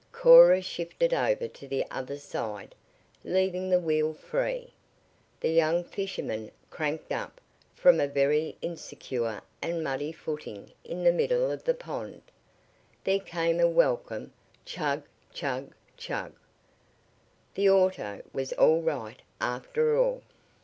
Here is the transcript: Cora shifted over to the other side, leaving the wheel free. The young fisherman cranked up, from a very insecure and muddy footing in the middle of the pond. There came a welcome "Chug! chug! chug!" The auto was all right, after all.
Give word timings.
Cora 0.11 0.63
shifted 0.63 1.13
over 1.13 1.47
to 1.47 1.67
the 1.67 1.85
other 1.91 2.17
side, 2.17 2.73
leaving 3.23 3.69
the 3.69 3.79
wheel 3.79 4.15
free. 4.15 4.73
The 5.41 5.51
young 5.51 5.83
fisherman 5.83 6.49
cranked 6.71 7.11
up, 7.11 7.39
from 7.75 7.99
a 7.99 8.07
very 8.07 8.57
insecure 8.63 9.43
and 9.61 9.83
muddy 9.83 10.11
footing 10.11 10.71
in 10.83 11.03
the 11.03 11.11
middle 11.11 11.51
of 11.51 11.65
the 11.65 11.75
pond. 11.75 12.23
There 13.03 13.19
came 13.19 13.59
a 13.59 13.69
welcome 13.69 14.33
"Chug! 14.65 15.03
chug! 15.35 15.69
chug!" 15.97 16.33
The 17.53 17.69
auto 17.69 18.23
was 18.33 18.53
all 18.53 18.81
right, 18.81 19.21
after 19.39 19.99
all. 19.99 20.23